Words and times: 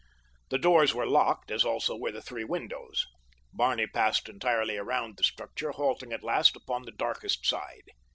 The 0.49 0.57
doors 0.57 0.95
were 0.95 1.05
locked, 1.05 1.51
as 1.51 1.63
also 1.63 1.95
were 1.95 2.11
the 2.11 2.23
three 2.23 2.43
windows. 2.43 3.05
Barney 3.53 3.85
passed 3.85 4.27
entirely 4.27 4.75
around 4.75 5.15
the 5.15 5.23
structure 5.23 5.73
halting 5.73 6.11
at 6.11 6.23
last 6.23 6.55
upon 6.55 6.85
the 6.85 6.91
darkest 6.91 7.45
side. 7.45 7.91